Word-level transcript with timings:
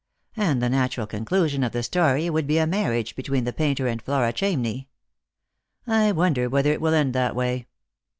And 0.35 0.63
the 0.63 0.69
natural 0.69 1.05
conclusion 1.05 1.61
of 1.63 1.73
the 1.73 1.83
story 1.83 2.23
•would 2.25 2.47
be 2.47 2.57
a 2.57 2.65
marriage 2.65 3.15
between 3.15 3.43
the 3.43 3.53
painter 3.53 3.85
and 3.87 4.01
Flora 4.01 4.33
Chamney. 4.33 4.87
I 5.85 6.11
wonder 6.11 6.49
whether 6.49 6.73
it 6.73 6.81
will 6.81 6.95
end 6.95 7.13
that 7.13 7.35
way. 7.35 7.67